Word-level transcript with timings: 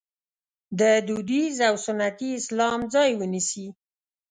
د 0.79 0.81
دودیز 1.07 1.57
او 1.67 1.75
سنتي 1.85 2.29
اسلام 2.39 2.79
ځای 2.93 3.11
ونیسي. 3.19 3.67